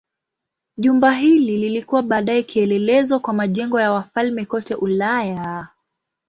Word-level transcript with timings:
Jumba 0.77 1.11
hili 1.11 1.57
lilikuwa 1.57 2.01
baadaye 2.03 2.43
kielelezo 2.43 3.19
kwa 3.19 3.33
majengo 3.33 3.79
ya 3.79 3.91
wafalme 3.91 4.45
kote 4.45 4.75
Ulaya. 4.75 5.67